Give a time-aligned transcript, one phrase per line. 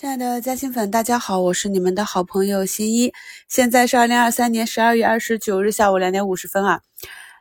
[0.00, 3.12] 亲爱的嘉兴粉，大家好，我是你们的好朋友新一。
[3.48, 6.80] 现在是二零二三年十二月二十九日下午两点五十分啊。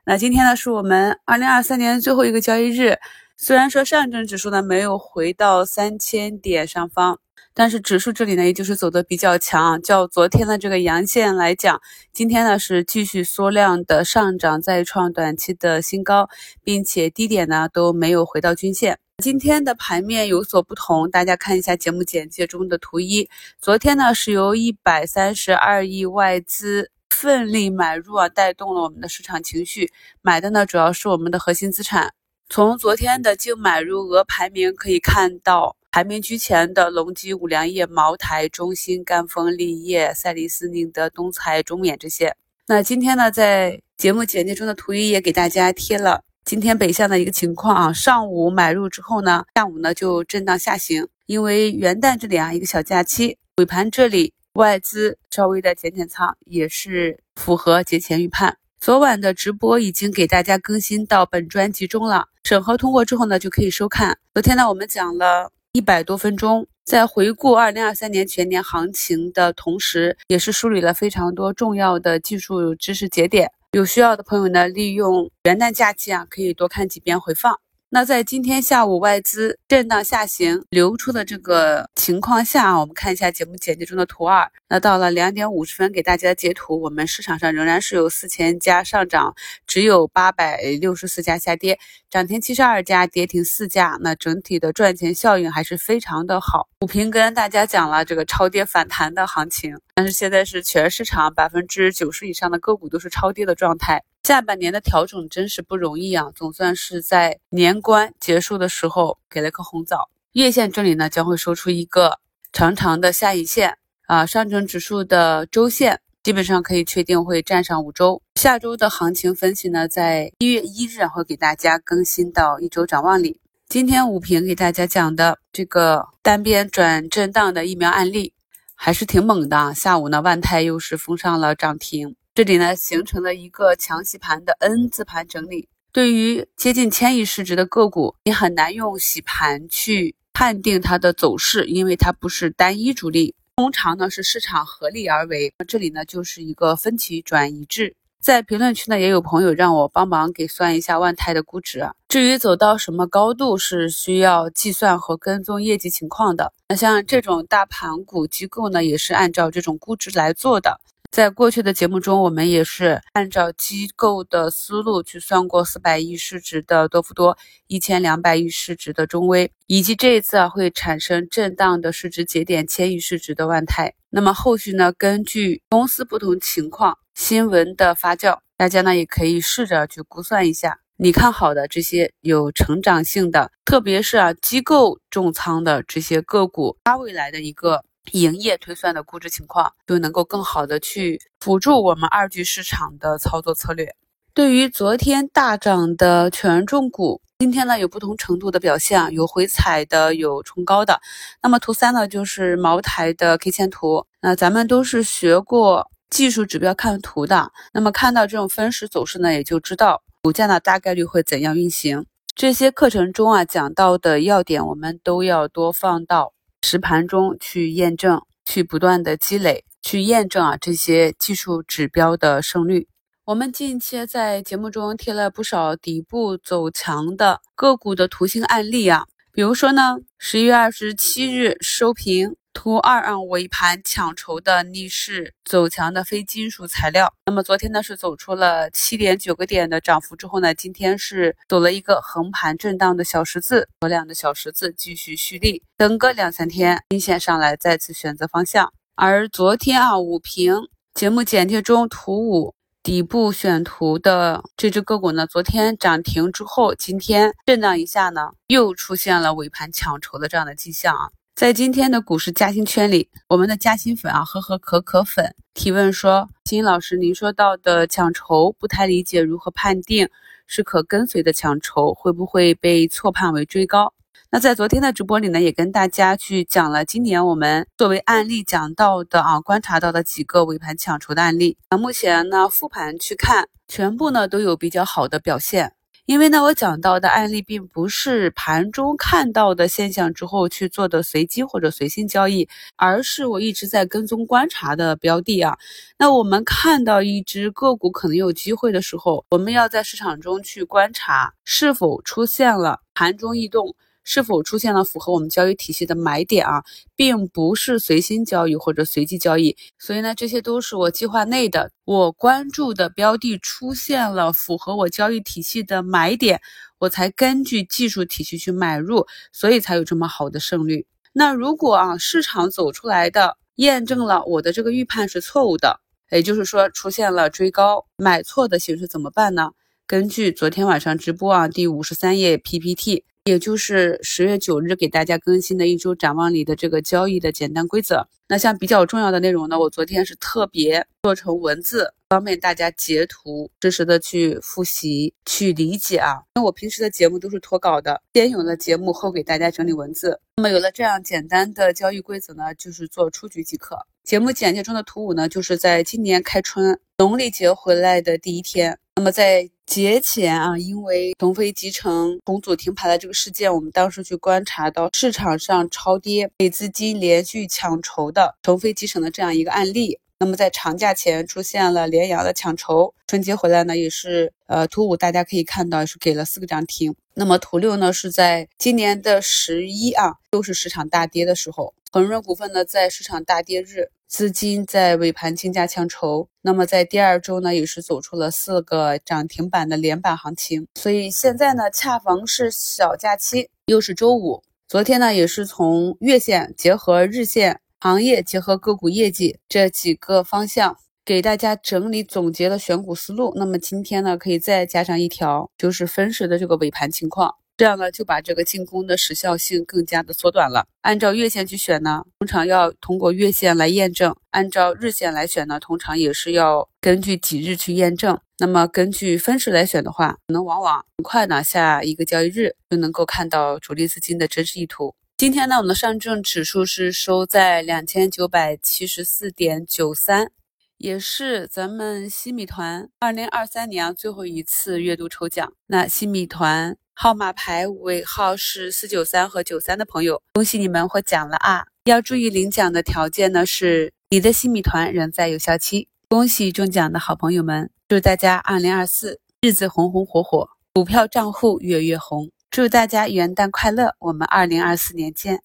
[0.05, 2.97] 那今天呢，是我们二零二三年最后一个交易日。
[3.37, 7.19] 虽然说上证指数呢没有回到三千点上方，
[7.53, 9.81] 但是指数这里呢，也就是走的比较强。
[9.81, 11.79] 较昨天的这个阳线来讲，
[12.11, 16.27] 今天呢是继续缩量的上涨，再创短期的新高，
[16.61, 18.99] 并且低点呢都没有回到均线。
[19.21, 23.29] 今天的盘面有所不同，大家看一下节目简介中的图一。
[23.59, 29.91] 昨天呢是由一百三十二亿外资奋力买入啊，带动了我们的市场情绪。
[30.21, 32.13] 买的呢主要是我们的核心资产。
[32.47, 42.37] 从昨天的净买入额排名可以看到，排名居前的隆基、五粮液、茅台、中兴、赣锋、立业、赛力斯、宁德、东财、中免这些。
[42.67, 46.23] 那今天呢，在节目简介中的图一也给大家贴了。
[46.45, 58.57] 今天北向的一个情况啊，上午买入之后呢，下午呢就震荡下行，因为元旦这里啊一个小假期，尾盘这里外资稍微的减减仓，也是符合节前预判。
[58.79, 64.17] 昨晚的直播已经给大家更新到本专辑中了，审核通过之后呢就可以收看。
[64.33, 73.51] 昨天呢我们讲了一百多分钟，在回顾二零二三年全年行情的同时，也是梳理了非常多重要的技术知识节点。
[73.71, 77.59] 有需要的朋友呢，利用元旦假期啊，可以多看几遍回放。
[77.91, 84.47] 那在今天下午外资震荡下行流出的这个情况下啊，我们看一下节目简介中的图二。
[84.67, 89.33] 那到了两点五十分给大家截图，我们市场上仍然是有四千家上涨，
[89.65, 91.79] 只有八百六十四家下跌，
[92.11, 93.97] 涨停七十二家，跌停四家。
[94.01, 96.69] 那整体的赚钱效应还是非常的好。
[96.81, 104.03] 股评跟大家讲了这个超跌反弹的行情，但是现在是全市场百分之九十以上的个股都是超跌的状态。
[104.23, 110.09] 下半年的调整真是不容易啊，总算是在年关结束的时候给了颗红枣。
[110.33, 112.19] 月线这里呢将会收出一个
[112.53, 118.21] 长长的下影线啊，上证指数的周线基本上可以确定会站上五周。
[118.35, 123.41] 下周的行情分析呢，在一月一日会给大家更新到一周展望里。
[123.67, 128.33] 今天五评给大家讲的这个单边转震荡的疫苗案例
[128.75, 132.15] 还是挺猛的，下午呢万泰又是封上了涨停。
[132.39, 145.53] 这里呢形成了一个强洗盘的 N 字盘整理，对于接近千亿市值的个股，你很难用洗盘去判定它的走势，因为它不是单一主力，通常呢是市场合力而为。
[145.67, 147.97] 这里呢就是一个分歧转一致。
[148.21, 156.53] 在评论区呢也有朋友让我帮忙给算一下万泰的估值，至于走到什么高度是需要计算和跟踪业绩情况的。
[156.69, 160.79] 那像这种大盘股机构呢，也是按照这种估值来做的。
[161.11, 173.95] 在过去的节目中，我们也是按照机构的思路去算过四百亿市值的多氟多、一千两百亿市值的中微，以及这一次啊会产生震荡的市值节点千亿市值的万泰。
[174.11, 187.83] 那么后续呢，根据公司不同情况、新闻的发酵，大家呢也可以试着去估算一下你看好的这些有成长性的，特别是啊机构重仓的这些个股，它未来的一个。
[188.11, 193.95] 营业推算的估值情况，就能够更好的去辅助我们二级市场的操作策略。
[194.33, 201.01] 对于昨天大涨的权重股，今天呢有不同程度的表现，有回踩的，有冲高的。
[201.41, 204.05] 那么图三呢，就是茅台的 K 线图。
[204.21, 212.05] 那咱们都是学过技术指标看图的，那么看到这种分时走势呢，也就知道股价呢大概率会怎样运行。
[212.35, 216.33] 这些课程中啊讲到的要点，我们都要多放到。
[216.61, 222.87] 实盘中去验证，去不断的积累，去验证啊这些技术指标的胜率。
[223.25, 232.35] 我们近期在节目中贴了不少底部走强的个股的图形案例啊，比如说呢，十一月二十七日收评。
[232.61, 248.73] 图二啊，尾盘抢筹的逆势走强的非金属材料，那么昨天呢是走出了七点九个点的涨幅之后呢，今天是走了一个横盘震荡的小十字，缩量的小十字继续蓄力，等个两三天，阴线上来再次选择方向。
[248.95, 261.07] 而昨天啊，五评节目简介中图五底部选图的这只个股呢，昨天涨停之后，今天震荡一下呢，又出现了尾盘抢筹的这样的迹象啊。
[261.39, 270.09] 在今天的股市嘉兴圈里，我们的嘉兴粉啊，呵呵可可粉提问说：“金老师，您说到的抢筹不太理解，如何判定
[270.47, 273.93] 是可跟随的抢筹，会不会被错判为追高？”
[274.29, 281.57] 那在昨天的直播里呢，也跟大家去讲了今年我们作为案例讲到的啊，观察到的几个尾盘抢筹的案例。
[281.69, 285.71] 那目前呢，复盘去看，全部呢都有比较好的表现。
[286.09, 295.55] 因为呢，我讲到的案例并不是盘中看到的现象之后去做的随机或者随心交易，而是我一直在跟踪观察的标的啊。
[295.99, 303.75] 那我们看到一只个股可能有机会的时候，我们要在市场中去观察是否出现了盘中异动。
[304.03, 306.63] 是否出现了符合我们交易体系的买点啊，
[306.95, 311.71] 并不是随心交易或者随机交易，所以呢，这些都是我计划内的。
[311.85, 316.41] 我关注的标的出现了符合我交易体系的买点，
[316.79, 320.85] 我才根据技术体系去买入，所以才有这么好的胜率。
[321.13, 325.81] 那如果啊，市场走出来的验证了我的这个预判是错误的，
[326.11, 329.51] 也就是说出现了追高买错的形式，怎么办呢？
[329.85, 333.03] 根据昨天晚上直播啊，第五十三页 PPT。
[333.29, 338.07] 也就是十月九日给大家更新的一周展望里的这个交易的简单规则。
[338.27, 346.23] 那像比较重要的内容呢，我昨天是特别做成文字，方便大家截图，实时的去复习、去理解啊。
[346.35, 350.19] 因为我平时的节目都是脱稿的，先有了节目后给大家整理文字。
[350.37, 353.77] 那么有了这样简单的交易规则呢，就是做出局即可。
[354.03, 358.79] 节目简介中的图五呢，就是在今年开春农历节回来的第一天。
[358.99, 369.97] 那么在节前啊，因为腾飞集成重组停牌的这个事件，我们当时去观察到市场上超跌、被资金连续抢筹的腾飞集成的这样一个案例。
[370.19, 376.93] 那么在长假前出现了连阳的抢筹，春节回来呢也是呃，图五大家可以看到是给了四个涨停。
[377.19, 383.91] 那么图六呢是在今年的十一啊，都是市场大跌的时候，恒润股份呢在市场大跌日。
[384.07, 390.65] 资金在尾盘竞价抢筹，那么在第二周呢，也是走出了四个涨停板的连板行情。
[390.75, 394.41] 所以现在呢，恰逢是小假期，又是周五。
[394.69, 400.77] 昨天呢，也是从月线结合日线、行业结合个股业绩这几个方向
[401.09, 403.33] 给大家整理总结了选股思路。
[403.35, 407.33] 那么今天呢，可以再加上一条，就是分时的这个尾盘情况。
[407.57, 410.67] 这样呢，就把这个进攻的时效性更加的缩短了。
[410.81, 418.19] 按照月线去选呢，通常要通过月线来验证；按照日线来选呢，通常也是要根据几日去验证。
[418.37, 424.93] 那么根据分时来选的话，可能往往很快呢，下一个交易日就能够看到主力资金的真实意图。
[425.17, 430.31] 今天呢，我们的上证指数是收在两千九百七十四点九三，
[430.79, 435.53] 也是咱们西米团二零二三年最后一次月度抽奖。
[435.67, 436.75] 那西米团。
[437.01, 441.65] 号码牌尾号是四九三和九三的朋友，恭喜你们获奖了啊！
[441.85, 445.87] 要注意领奖的条件呢，是你的西米团仍在有效期。
[446.09, 452.29] 恭喜中奖的好朋友们，祝大家二零二四日子红红火火，股票账户月月红。
[452.51, 455.41] 祝大家元旦快乐，我们二零二四年见。